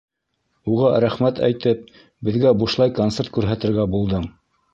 Уға 0.75 0.93
рәхмәт 1.03 1.41
әйтеп, 1.47 1.83
беҙгә 2.31 2.55
бушлай 2.63 2.95
концерт 3.01 3.31
күрһәтергә 3.37 3.87
булдың. 3.95 4.29